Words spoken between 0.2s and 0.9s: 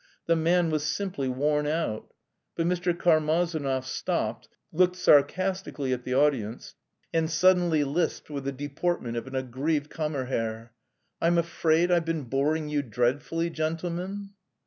The man was